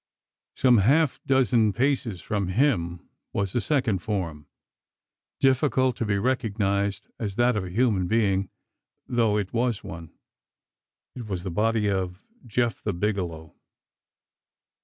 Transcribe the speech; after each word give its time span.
Some 0.55 0.79
half 0.79 1.21
dozen 1.27 1.73
paces 1.73 2.23
from 2.23 2.47
him 2.47 3.07
was 3.33 3.53
a 3.53 3.61
second 3.61 3.99
form, 3.99 4.47
difficult 5.39 5.95
to 5.97 6.05
be 6.05 6.17
recognised 6.17 7.07
as 7.19 7.35
that 7.35 7.55
of 7.55 7.65
a 7.65 7.69
human 7.69 8.07
being 8.07 8.49
though 9.05 9.37
it 9.37 9.53
was 9.53 9.83
one. 9.83 10.11
It 11.13 11.27
was 11.27 11.43
the 11.43 11.51
body 11.51 11.87
of 11.87 12.19
Jephthah 12.47 12.93
Bigelow. 12.93 13.53